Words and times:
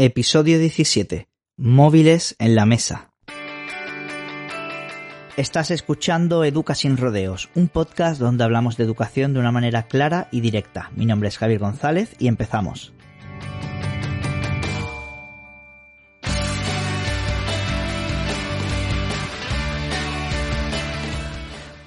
Episodio 0.00 0.60
17. 0.60 1.26
Móviles 1.56 2.36
en 2.38 2.54
la 2.54 2.66
mesa. 2.66 3.10
Estás 5.36 5.72
escuchando 5.72 6.44
Educa 6.44 6.76
sin 6.76 6.96
rodeos, 6.96 7.50
un 7.56 7.66
podcast 7.66 8.20
donde 8.20 8.44
hablamos 8.44 8.76
de 8.76 8.84
educación 8.84 9.32
de 9.32 9.40
una 9.40 9.50
manera 9.50 9.88
clara 9.88 10.28
y 10.30 10.40
directa. 10.40 10.92
Mi 10.94 11.04
nombre 11.04 11.28
es 11.28 11.36
Javier 11.36 11.58
González 11.58 12.14
y 12.20 12.28
empezamos. 12.28 12.92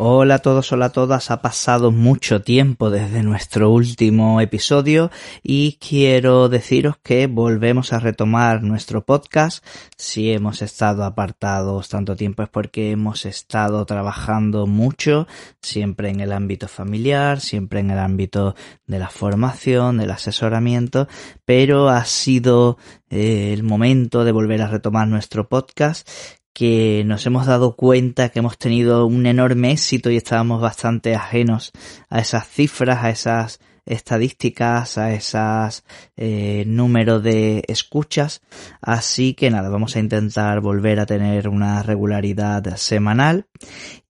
Hola 0.04 0.34
a 0.34 0.40
todos, 0.40 0.72
hola 0.72 0.88
a 0.88 0.92
todas. 0.92 1.30
Ha 1.30 1.44
pasado 1.44 1.92
mucho 1.92 2.42
tiempo 2.42 2.90
desde 2.90 3.22
nuestro 3.22 3.70
último 3.70 4.42
episodio 4.42 5.12
y 5.44 5.74
quiero 5.74 6.50
deciros 6.50 6.96
que 7.04 7.28
volvemos 7.28 7.94
a 7.94 8.00
retomar 8.00 8.64
nuestro 8.64 9.06
podcast. 9.06 9.64
Si 9.98 10.32
hemos 10.32 10.64
estado 10.64 11.04
apartados 11.04 11.88
tanto 11.90 12.16
tiempo 12.16 12.42
es 12.42 12.50
porque 12.50 12.90
hemos 12.90 13.28
estado 13.28 13.86
trabajando 13.86 14.66
mucho, 14.66 15.28
siempre 15.62 16.10
en 16.10 16.20
el 16.20 16.32
ámbito 16.32 16.68
familiar, 16.68 17.40
siempre 17.40 17.82
en 17.82 17.92
el 17.92 18.00
ámbito 18.00 18.56
de 18.88 18.98
la 18.98 19.10
formación, 19.10 20.00
del 20.00 20.10
asesoramiento, 20.10 21.08
pero 21.46 21.90
ha 21.90 22.06
sido 22.06 22.80
eh, 23.12 23.54
el 23.54 23.62
momento 23.62 24.24
de 24.24 24.32
volver 24.32 24.64
a 24.64 24.68
retomar 24.68 25.08
nuestro 25.08 25.48
podcast 25.48 26.10
que 26.54 27.04
nos 27.06 27.26
hemos 27.26 27.46
dado 27.46 27.76
cuenta 27.76 28.30
que 28.30 28.40
hemos 28.40 28.58
tenido 28.58 29.06
un 29.06 29.26
enorme 29.26 29.72
éxito 29.72 30.10
y 30.10 30.18
estábamos 30.18 30.62
bastante 30.62 31.16
ajenos 31.16 31.72
a 32.10 32.20
esas 32.20 32.48
cifras, 32.48 33.04
a 33.04 33.10
esas 33.10 33.60
estadísticas, 33.86 34.98
a 34.98 35.14
esas 35.14 35.84
eh, 36.16 36.64
números 36.68 37.24
de 37.24 37.64
escuchas. 37.68 38.42
Así 38.82 39.34
que 39.34 39.50
nada, 39.50 39.70
vamos 39.70 39.96
a 39.96 40.00
intentar 40.00 40.62
volver 40.62 41.00
a 41.00 41.06
tener 41.06 41.48
una 41.48 41.84
regularidad 41.84 42.76
semanal 42.76 43.48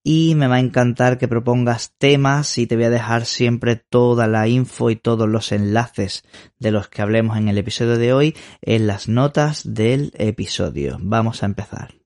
y 0.03 0.33
me 0.35 0.47
va 0.47 0.55
a 0.55 0.59
encantar 0.59 1.17
que 1.17 1.27
propongas 1.27 1.93
temas 1.97 2.57
y 2.57 2.65
te 2.65 2.75
voy 2.75 2.85
a 2.85 2.89
dejar 2.89 3.25
siempre 3.25 3.75
toda 3.75 4.27
la 4.27 4.47
info 4.47 4.89
y 4.89 4.95
todos 4.95 5.29
los 5.29 5.51
enlaces 5.51 6.23
de 6.59 6.71
los 6.71 6.89
que 6.89 7.01
hablemos 7.01 7.37
en 7.37 7.47
el 7.47 7.57
episodio 7.57 7.97
de 7.97 8.13
hoy 8.13 8.35
en 8.61 8.87
las 8.87 9.07
notas 9.07 9.61
del 9.63 10.11
episodio. 10.15 10.97
Vamos 10.99 11.43
a 11.43 11.45
empezar. 11.45 12.00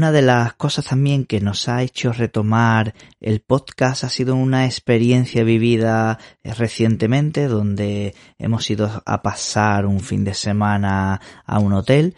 Una 0.00 0.12
de 0.12 0.22
las 0.22 0.54
cosas 0.54 0.86
también 0.86 1.26
que 1.26 1.42
nos 1.42 1.68
ha 1.68 1.82
hecho 1.82 2.10
retomar 2.14 2.94
el 3.20 3.40
podcast 3.40 4.02
ha 4.02 4.08
sido 4.08 4.34
una 4.34 4.64
experiencia 4.64 5.44
vivida 5.44 6.18
eh, 6.42 6.54
recientemente 6.54 7.48
donde 7.48 8.14
hemos 8.38 8.70
ido 8.70 9.02
a 9.04 9.20
pasar 9.20 9.84
un 9.84 10.00
fin 10.00 10.24
de 10.24 10.32
semana 10.32 11.20
a 11.44 11.58
un 11.58 11.74
hotel 11.74 12.16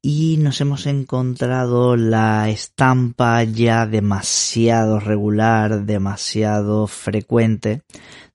y 0.00 0.38
nos 0.38 0.62
hemos 0.62 0.86
encontrado 0.86 1.96
la 1.96 2.48
estampa 2.48 3.42
ya 3.42 3.84
demasiado 3.86 4.98
regular, 4.98 5.84
demasiado 5.84 6.86
frecuente, 6.86 7.82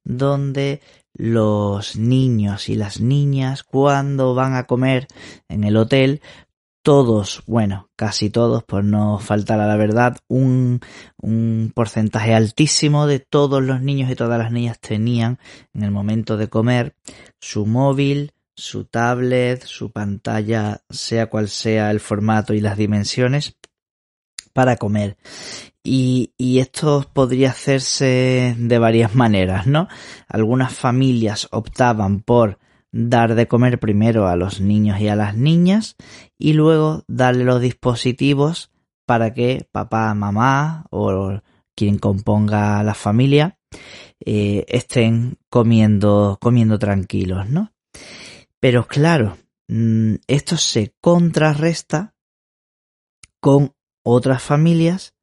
donde 0.03 0.81
los 1.15 1.95
niños 1.95 2.69
y 2.69 2.75
las 2.75 2.99
niñas 2.99 3.63
cuando 3.63 4.35
van 4.35 4.53
a 4.53 4.65
comer 4.65 5.07
en 5.49 5.63
el 5.63 5.77
hotel 5.77 6.21
todos, 6.83 7.43
bueno, 7.47 7.89
casi 7.95 8.29
todos, 8.29 8.63
por 8.63 8.83
no 8.83 9.17
faltar 9.17 9.59
a 9.61 9.67
la 9.67 9.77
verdad, 9.77 10.17
un, 10.27 10.81
un, 11.17 11.71
porcentaje 11.73 12.35
altísimo 12.35 13.07
de 13.07 13.19
todos 13.19 13.63
los 13.63 13.81
niños 13.81 14.11
y 14.11 14.15
todas 14.15 14.37
las 14.37 14.51
niñas 14.51 14.79
tenían 14.79 15.39
en 15.73 15.83
el 15.83 15.91
momento 15.91 16.35
de 16.35 16.49
comer 16.49 16.95
su 17.39 17.65
móvil, 17.65 18.33
su 18.55 18.83
tablet, 18.83 19.63
su 19.63 19.91
pantalla, 19.91 20.81
sea 20.89 21.27
cual 21.27 21.47
sea 21.47 21.89
el 21.89 22.01
formato 22.01 22.53
y 22.53 22.59
las 22.59 22.77
dimensiones, 22.77 23.55
para 24.51 24.75
comer. 24.75 25.17
Y, 25.83 26.33
y, 26.37 26.59
esto 26.59 27.09
podría 27.13 27.49
hacerse 27.49 28.55
de 28.57 28.79
varias 28.79 29.15
maneras, 29.15 29.67
¿no? 29.67 29.87
Algunas 30.27 30.73
familias 30.73 31.47
optaban 31.51 32.21
por 32.21 32.59
dar 32.93 33.33
de 33.33 33.47
comer 33.47 33.79
primero 33.79 34.27
a 34.27 34.35
los 34.35 34.61
niños 34.61 35.01
y 35.01 35.09
a 35.09 35.15
las 35.15 35.35
niñas 35.35 35.95
y 36.37 36.53
luego 36.53 37.03
darle 37.07 37.43
los 37.43 37.59
dispositivos 37.59 38.71
para 39.05 39.33
que 39.33 39.67
papá, 39.71 40.13
mamá 40.13 40.85
o 40.91 41.41
quien 41.75 41.97
componga 41.97 42.83
la 42.83 42.93
familia 42.93 43.57
eh, 44.23 44.63
estén 44.67 45.39
comiendo, 45.49 46.37
comiendo 46.39 46.77
tranquilos, 46.77 47.49
¿no? 47.49 47.73
Pero 48.59 48.87
claro, 48.87 49.37
mm, 49.67 50.15
esto 50.27 50.55
se 50.57 50.93
contrarresta 51.01 52.13
con 53.41 53.73
otras 54.05 54.43
familias 54.43 55.15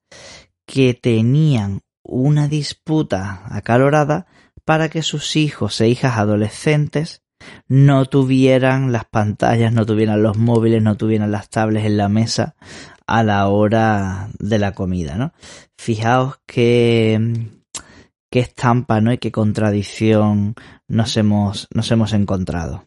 que 0.67 0.93
tenían 0.95 1.83
una 2.03 2.49
disputa 2.49 3.45
acalorada 3.47 4.27
para 4.65 4.89
que 4.89 5.03
sus 5.03 5.37
hijos 5.37 5.81
e 5.81 5.89
hijas 5.89 6.19
adolescentes 6.19 7.23
no 7.69 8.07
tuvieran 8.07 8.93
las 8.93 9.05
pantallas, 9.05 9.73
no 9.73 9.87
tuvieran 9.87 10.23
los 10.23 10.37
móviles, 10.37 10.83
no 10.83 10.97
tuvieran 10.97 11.31
las 11.33 11.49
tablets 11.49 11.87
en 11.87 11.97
la 11.97 12.09
mesa 12.09 12.55
a 13.07 13.23
la 13.23 13.49
hora 13.49 14.29
de 14.39 14.59
la 14.59 14.73
comida, 14.73 15.17
¿no? 15.17 15.33
Fijaos 15.77 16.39
qué, 16.47 17.49
qué 18.31 18.41
estampa, 18.41 19.01
¿no? 19.01 19.13
Y 19.13 19.19
qué 19.19 19.33
contradicción 19.33 20.55
nos 20.89 21.17
hemos, 21.17 21.69
nos 21.75 21.91
hemos 21.91 22.13
encontrado. 22.13 22.87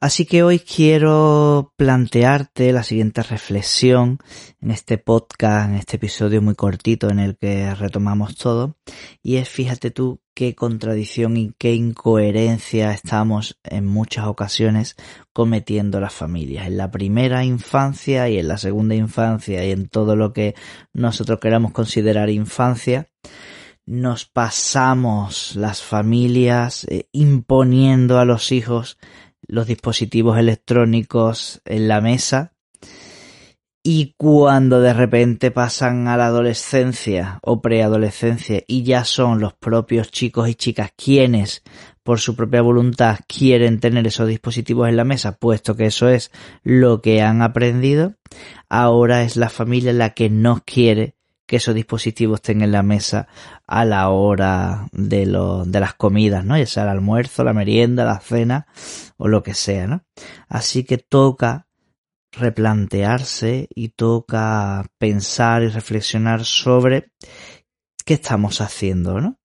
Así 0.00 0.26
que 0.26 0.44
hoy 0.44 0.60
quiero 0.60 1.72
plantearte 1.76 2.72
la 2.72 2.84
siguiente 2.84 3.22
reflexión 3.22 4.18
en 4.60 4.70
este 4.70 4.96
podcast, 4.98 5.68
en 5.68 5.74
este 5.74 5.96
episodio 5.96 6.40
muy 6.40 6.54
cortito 6.54 7.10
en 7.10 7.18
el 7.18 7.36
que 7.36 7.74
retomamos 7.74 8.36
todo. 8.36 8.76
Y 9.22 9.36
es, 9.36 9.48
fíjate 9.48 9.90
tú, 9.90 10.20
qué 10.34 10.54
contradicción 10.54 11.36
y 11.36 11.52
qué 11.58 11.74
incoherencia 11.74 12.92
estamos 12.92 13.58
en 13.64 13.86
muchas 13.86 14.26
ocasiones 14.26 14.94
cometiendo 15.32 15.98
las 15.98 16.14
familias. 16.14 16.68
En 16.68 16.76
la 16.76 16.92
primera 16.92 17.44
infancia 17.44 18.28
y 18.28 18.38
en 18.38 18.46
la 18.46 18.58
segunda 18.58 18.94
infancia 18.94 19.64
y 19.66 19.72
en 19.72 19.88
todo 19.88 20.14
lo 20.14 20.32
que 20.32 20.54
nosotros 20.92 21.40
queramos 21.40 21.72
considerar 21.72 22.30
infancia 22.30 23.08
nos 23.88 24.26
pasamos 24.26 25.56
las 25.56 25.80
familias 25.82 26.84
eh, 26.84 27.08
imponiendo 27.10 28.18
a 28.18 28.26
los 28.26 28.52
hijos 28.52 28.98
los 29.48 29.66
dispositivos 29.66 30.38
electrónicos 30.38 31.60
en 31.64 31.88
la 31.88 32.00
mesa 32.00 32.52
y 33.82 34.14
cuando 34.18 34.80
de 34.80 34.92
repente 34.92 35.50
pasan 35.50 36.08
a 36.08 36.16
la 36.16 36.26
adolescencia 36.26 37.38
o 37.42 37.62
preadolescencia 37.62 38.62
y 38.66 38.82
ya 38.82 39.04
son 39.04 39.40
los 39.40 39.54
propios 39.54 40.10
chicos 40.10 40.48
y 40.48 40.54
chicas 40.54 40.92
quienes 40.94 41.62
por 42.02 42.20
su 42.20 42.36
propia 42.36 42.62
voluntad 42.62 43.18
quieren 43.26 43.80
tener 43.80 44.06
esos 44.06 44.28
dispositivos 44.28 44.88
en 44.88 44.96
la 44.96 45.04
mesa, 45.04 45.38
puesto 45.38 45.76
que 45.76 45.86
eso 45.86 46.08
es 46.08 46.30
lo 46.62 47.00
que 47.00 47.22
han 47.22 47.42
aprendido, 47.42 48.14
ahora 48.68 49.22
es 49.22 49.36
la 49.36 49.48
familia 49.48 49.92
la 49.92 50.10
que 50.10 50.30
no 50.30 50.62
quiere 50.64 51.17
que 51.48 51.56
esos 51.56 51.74
dispositivos 51.74 52.36
estén 52.36 52.60
en 52.60 52.72
la 52.72 52.82
mesa 52.82 53.26
a 53.66 53.86
la 53.86 54.10
hora 54.10 54.86
de, 54.92 55.24
lo, 55.24 55.64
de 55.64 55.80
las 55.80 55.94
comidas, 55.94 56.44
¿no? 56.44 56.58
Ya 56.58 56.66
sea 56.66 56.82
el 56.82 56.90
almuerzo, 56.90 57.42
la 57.42 57.54
merienda, 57.54 58.04
la 58.04 58.20
cena 58.20 58.66
o 59.16 59.28
lo 59.28 59.42
que 59.42 59.54
sea, 59.54 59.86
¿no? 59.86 60.04
Así 60.46 60.84
que 60.84 60.98
toca 60.98 61.66
replantearse 62.32 63.66
y 63.74 63.88
toca 63.88 64.84
pensar 64.98 65.62
y 65.62 65.68
reflexionar 65.68 66.44
sobre 66.44 67.12
qué 68.04 68.14
estamos 68.14 68.60
haciendo, 68.60 69.18
¿no? 69.18 69.38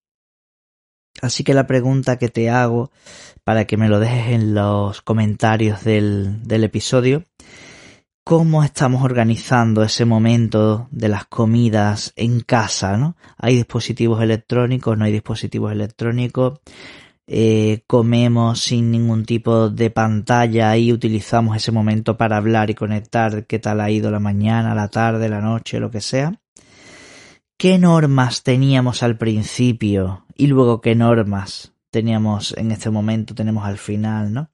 Así 1.22 1.46
que 1.46 1.54
la 1.54 1.68
pregunta 1.68 2.18
que 2.18 2.28
te 2.28 2.50
hago 2.50 2.92
para 3.46 3.64
que 3.64 3.78
me 3.78 3.88
lo 3.88 4.02
dejes 4.02 4.34
en 4.34 4.54
los 4.54 5.02
comentarios 5.02 5.86
del, 5.86 6.44
del 6.44 6.66
episodio 6.66 7.24
cómo 8.24 8.64
estamos 8.64 9.04
organizando 9.04 9.84
ese 9.84 10.06
momento 10.06 10.88
de 10.92 11.10
las 11.10 11.26
comidas 11.26 12.14
en 12.16 12.40
casa, 12.40 12.98
¿no? 12.98 13.18
Hay 13.38 13.56
dispositivos 13.56 14.22
electrónicos, 14.22 14.98
no 14.98 15.06
hay 15.06 15.12
dispositivos 15.12 15.72
electrónicos, 15.72 16.60
eh, 17.28 17.84
comemos 17.88 18.62
sin 18.62 18.92
ningún 18.92 19.26
tipo 19.26 19.70
de 19.70 19.90
pantalla 19.90 20.76
y 20.78 20.92
utilizamos 20.94 21.58
ese 21.58 21.72
momento 21.72 22.18
para 22.18 22.38
hablar 22.38 22.70
y 22.70 22.76
conectar 22.76 23.46
qué 23.46 23.60
tal 23.60 23.82
ha 23.82 23.90
ido 23.92 24.10
la 24.10 24.20
mañana, 24.20 24.76
la 24.76 24.88
tarde, 24.88 25.30
la 25.30 25.42
noche, 25.42 25.80
lo 25.80 25.92
que 25.92 26.02
sea. 26.02 26.40
¿Qué 27.58 27.78
normas 27.78 28.44
teníamos 28.44 29.04
al 29.04 29.18
principio 29.18 30.26
y 30.36 30.48
luego 30.48 30.82
qué 30.82 30.96
normas 30.96 31.74
teníamos 31.92 32.56
en 32.58 32.72
este 32.72 32.90
momento, 32.90 33.36
tenemos 33.36 33.66
al 33.66 33.78
final, 33.78 34.34
¿no? 34.34 34.50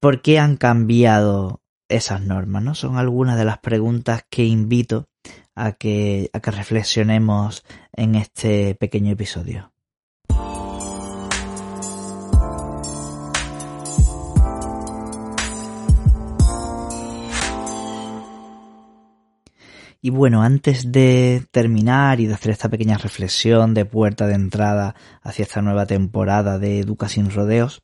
¿Por 0.00 0.22
qué 0.22 0.38
han 0.38 0.56
cambiado 0.56 1.60
esas 1.88 2.20
normas? 2.20 2.62
¿no? 2.62 2.74
Son 2.74 2.96
algunas 2.96 3.38
de 3.38 3.44
las 3.44 3.58
preguntas 3.58 4.24
que 4.28 4.44
invito 4.44 5.08
a 5.54 5.72
que, 5.72 6.30
a 6.32 6.40
que 6.40 6.50
reflexionemos 6.50 7.64
en 7.92 8.14
este 8.14 8.74
pequeño 8.74 9.12
episodio. 9.12 9.72
Y 20.00 20.10
bueno, 20.10 20.42
antes 20.42 20.92
de 20.92 21.44
terminar 21.50 22.20
y 22.20 22.26
de 22.26 22.34
hacer 22.34 22.52
esta 22.52 22.68
pequeña 22.68 22.98
reflexión 22.98 23.74
de 23.74 23.84
puerta 23.84 24.28
de 24.28 24.34
entrada 24.34 24.94
hacia 25.22 25.42
esta 25.42 25.60
nueva 25.60 25.86
temporada 25.86 26.58
de 26.60 26.78
Educa 26.78 27.08
sin 27.08 27.30
Rodeos, 27.30 27.82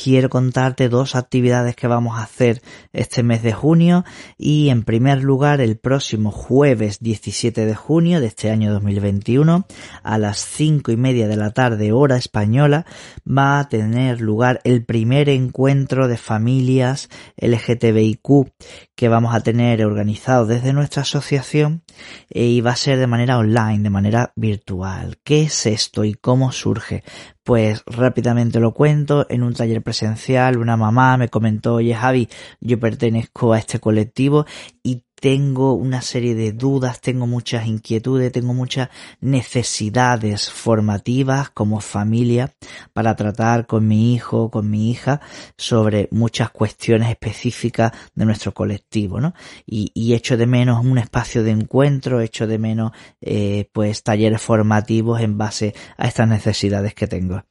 quiero 0.00 0.28
contarte 0.28 0.88
dos 0.88 1.16
actividades 1.16 1.74
que 1.74 1.88
vamos 1.88 2.18
a 2.18 2.22
hacer 2.22 2.62
este 2.92 3.24
mes 3.24 3.42
de 3.42 3.52
junio 3.52 4.04
y 4.36 4.68
en 4.68 4.84
primer 4.84 5.24
lugar 5.24 5.60
el 5.60 5.76
próximo 5.76 6.30
jueves 6.30 7.00
17 7.00 7.66
de 7.66 7.74
junio 7.74 8.20
de 8.20 8.28
este 8.28 8.50
año 8.50 8.72
2021 8.72 9.66
a 10.04 10.18
las 10.18 10.38
cinco 10.38 10.92
y 10.92 10.96
media 10.96 11.26
de 11.26 11.36
la 11.36 11.50
tarde 11.50 11.90
hora 11.90 12.16
española 12.16 12.86
va 13.26 13.58
a 13.58 13.68
tener 13.68 14.20
lugar 14.20 14.60
el 14.62 14.84
primer 14.84 15.28
encuentro 15.28 16.06
de 16.06 16.16
familias 16.16 17.08
LGTBIQ 17.36 18.52
que 18.94 19.08
vamos 19.08 19.34
a 19.34 19.40
tener 19.40 19.84
organizado 19.84 20.46
desde 20.46 20.72
nuestra 20.72 21.02
asociación 21.02 21.82
y 22.30 22.60
va 22.60 22.72
a 22.72 22.76
ser 22.76 22.98
de 22.98 23.06
manera 23.06 23.38
online, 23.38 23.80
de 23.80 23.90
manera 23.90 24.32
virtual. 24.36 25.18
¿Qué 25.24 25.42
es 25.42 25.66
esto 25.66 26.04
y 26.04 26.14
cómo 26.14 26.52
surge? 26.52 27.02
Pues 27.48 27.82
rápidamente 27.86 28.60
lo 28.60 28.74
cuento, 28.74 29.24
en 29.30 29.42
un 29.42 29.54
taller 29.54 29.82
presencial 29.82 30.58
una 30.58 30.76
mamá 30.76 31.16
me 31.16 31.30
comentó, 31.30 31.76
oye 31.76 31.94
Javi, 31.94 32.28
yo 32.60 32.78
pertenezco 32.78 33.54
a 33.54 33.58
este 33.58 33.80
colectivo 33.80 34.44
y 34.82 35.06
tengo 35.20 35.74
una 35.74 36.02
serie 36.02 36.34
de 36.34 36.52
dudas, 36.52 37.00
tengo 37.00 37.26
muchas 37.26 37.66
inquietudes, 37.66 38.32
tengo 38.32 38.54
muchas 38.54 38.88
necesidades 39.20 40.50
formativas 40.50 41.50
como 41.50 41.80
familia 41.80 42.54
para 42.92 43.16
tratar 43.16 43.66
con 43.66 43.86
mi 43.88 44.14
hijo, 44.14 44.50
con 44.50 44.70
mi 44.70 44.90
hija 44.90 45.20
sobre 45.56 46.08
muchas 46.12 46.50
cuestiones 46.50 47.10
específicas 47.10 47.92
de 48.14 48.24
nuestro 48.24 48.54
colectivo, 48.54 49.20
¿no? 49.20 49.34
Y, 49.66 49.90
y 49.94 50.14
echo 50.14 50.36
de 50.36 50.46
menos 50.46 50.84
un 50.84 50.98
espacio 50.98 51.42
de 51.42 51.50
encuentro, 51.50 52.20
echo 52.20 52.46
de 52.46 52.58
menos 52.58 52.92
eh, 53.20 53.68
pues 53.72 54.02
talleres 54.02 54.40
formativos 54.40 55.20
en 55.20 55.36
base 55.36 55.74
a 55.96 56.06
estas 56.06 56.28
necesidades 56.28 56.94
que 56.94 57.06
tengo. 57.06 57.42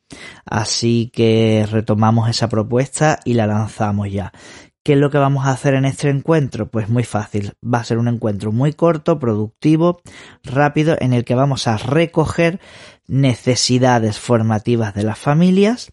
Así 0.46 1.12
que 1.14 1.68
retomamos 1.69 2.30
esa 2.30 2.48
propuesta 2.48 3.19
y 3.25 3.34
la 3.34 3.48
lanzamos 3.48 4.10
ya. 4.10 4.31
¿Qué 4.88 4.94
es 4.94 5.00
lo 5.00 5.10
que 5.10 5.18
vamos 5.18 5.45
a 5.45 5.51
hacer 5.51 5.74
en 5.74 5.84
este 5.84 6.10
encuentro? 6.10 6.72
Pues 6.72 6.88
muy 6.88 7.04
fácil. 7.04 7.51
Va 7.62 7.80
a 7.80 7.84
ser 7.84 7.98
un 7.98 8.07
encuentro 8.07 8.54
muy 8.54 8.72
corto, 8.72 9.19
productivo, 9.19 10.00
rápido, 10.45 10.95
en 11.01 11.12
el 11.12 11.25
que 11.25 11.36
vamos 11.36 11.68
a 11.68 11.75
recoger 11.75 12.62
necesidades 13.06 14.18
formativas 14.18 14.94
de 14.94 15.04
las 15.04 15.19
familias 15.19 15.92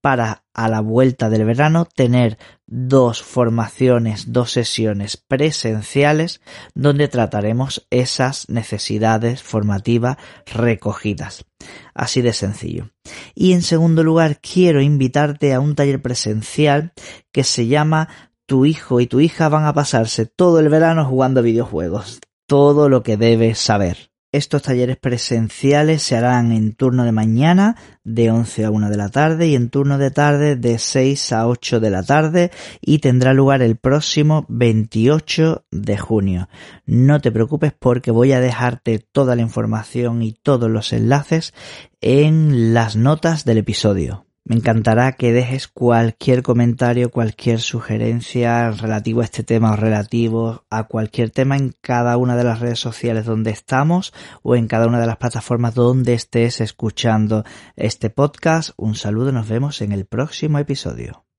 para 0.00 0.44
a 0.54 0.68
la 0.68 0.80
vuelta 0.80 1.28
del 1.28 1.44
verano 1.44 1.84
tener 1.84 2.38
dos 2.66 3.22
formaciones, 3.22 4.32
dos 4.32 4.52
sesiones 4.52 5.18
presenciales 5.18 6.40
donde 6.74 7.08
trataremos 7.08 7.86
esas 7.90 8.48
necesidades 8.48 9.42
formativas 9.42 10.16
recogidas. 10.46 11.44
Así 11.92 12.22
de 12.22 12.32
sencillo. 12.32 12.90
Y 13.34 13.52
en 13.52 13.60
segundo 13.60 14.02
lugar, 14.02 14.40
quiero 14.40 14.80
invitarte 14.80 15.52
a 15.52 15.60
un 15.60 15.74
taller 15.74 16.00
presencial 16.00 16.92
que 17.32 17.44
se 17.44 17.66
llama 17.66 18.29
tu 18.50 18.66
hijo 18.66 19.00
y 19.00 19.06
tu 19.06 19.20
hija 19.20 19.48
van 19.48 19.64
a 19.64 19.74
pasarse 19.74 20.26
todo 20.26 20.58
el 20.58 20.68
verano 20.68 21.04
jugando 21.04 21.40
videojuegos. 21.40 22.18
Todo 22.48 22.88
lo 22.88 23.04
que 23.04 23.16
debes 23.16 23.60
saber. 23.60 24.10
Estos 24.32 24.62
talleres 24.62 24.96
presenciales 24.96 26.02
se 26.02 26.16
harán 26.16 26.50
en 26.50 26.72
turno 26.72 27.04
de 27.04 27.12
mañana 27.12 27.76
de 28.02 28.32
11 28.32 28.64
a 28.64 28.72
1 28.72 28.90
de 28.90 28.96
la 28.96 29.08
tarde 29.08 29.46
y 29.46 29.54
en 29.54 29.70
turno 29.70 29.98
de 29.98 30.10
tarde 30.10 30.56
de 30.56 30.80
6 30.80 31.32
a 31.32 31.46
8 31.46 31.78
de 31.78 31.90
la 31.90 32.02
tarde 32.02 32.50
y 32.80 32.98
tendrá 32.98 33.34
lugar 33.34 33.62
el 33.62 33.76
próximo 33.76 34.46
28 34.48 35.66
de 35.70 35.96
junio. 35.96 36.48
No 36.86 37.20
te 37.20 37.30
preocupes 37.30 37.72
porque 37.72 38.10
voy 38.10 38.32
a 38.32 38.40
dejarte 38.40 38.98
toda 38.98 39.36
la 39.36 39.42
información 39.42 40.22
y 40.22 40.32
todos 40.32 40.68
los 40.68 40.92
enlaces 40.92 41.54
en 42.00 42.74
las 42.74 42.96
notas 42.96 43.44
del 43.44 43.58
episodio. 43.58 44.26
Me 44.50 44.56
encantará 44.56 45.12
que 45.12 45.32
dejes 45.32 45.68
cualquier 45.68 46.42
comentario, 46.42 47.12
cualquier 47.12 47.60
sugerencia 47.60 48.72
relativo 48.72 49.20
a 49.20 49.24
este 49.24 49.44
tema 49.44 49.70
o 49.70 49.76
relativo 49.76 50.64
a 50.70 50.88
cualquier 50.88 51.30
tema 51.30 51.56
en 51.56 51.72
cada 51.80 52.16
una 52.16 52.34
de 52.34 52.42
las 52.42 52.58
redes 52.58 52.80
sociales 52.80 53.26
donde 53.26 53.52
estamos 53.52 54.12
o 54.42 54.56
en 54.56 54.66
cada 54.66 54.88
una 54.88 54.98
de 54.98 55.06
las 55.06 55.18
plataformas 55.18 55.76
donde 55.76 56.14
estés 56.14 56.60
escuchando 56.60 57.44
este 57.76 58.10
podcast. 58.10 58.70
Un 58.76 58.96
saludo, 58.96 59.30
nos 59.30 59.48
vemos 59.48 59.82
en 59.82 59.92
el 59.92 60.04
próximo 60.04 60.58
episodio. 60.58 61.29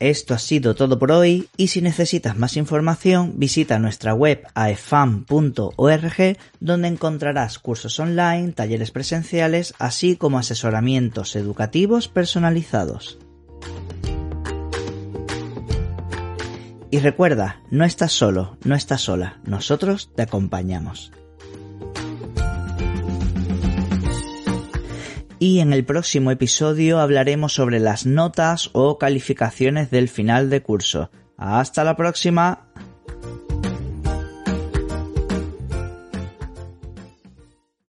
Esto 0.00 0.32
ha 0.32 0.38
sido 0.38 0.74
todo 0.74 0.98
por 0.98 1.12
hoy 1.12 1.50
y 1.58 1.68
si 1.68 1.82
necesitas 1.82 2.34
más 2.34 2.56
información 2.56 3.34
visita 3.36 3.78
nuestra 3.78 4.14
web 4.14 4.46
aefam.org 4.54 6.38
donde 6.58 6.88
encontrarás 6.88 7.58
cursos 7.58 8.00
online, 8.00 8.52
talleres 8.52 8.92
presenciales, 8.92 9.74
así 9.78 10.16
como 10.16 10.38
asesoramientos 10.38 11.36
educativos 11.36 12.08
personalizados. 12.08 13.18
Y 16.90 16.98
recuerda, 17.00 17.60
no 17.70 17.84
estás 17.84 18.12
solo, 18.12 18.56
no 18.64 18.74
estás 18.74 19.02
sola, 19.02 19.38
nosotros 19.44 20.10
te 20.16 20.22
acompañamos. 20.22 21.12
Y 25.40 25.60
en 25.60 25.72
el 25.72 25.84
próximo 25.84 26.30
episodio 26.30 27.00
hablaremos 27.00 27.54
sobre 27.54 27.80
las 27.80 28.04
notas 28.04 28.68
o 28.74 28.98
calificaciones 28.98 29.90
del 29.90 30.10
final 30.10 30.50
de 30.50 30.62
curso. 30.62 31.10
Hasta 31.38 31.82
la 31.82 31.96
próxima. 31.96 32.68